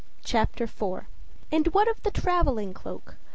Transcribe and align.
CHAPTER 0.25 0.63
IV 0.63 1.05
And 1.51 1.67
what 1.75 1.87
of 1.87 2.01
the 2.01 2.09
traveling 2.09 2.73
cloak? 2.73 3.17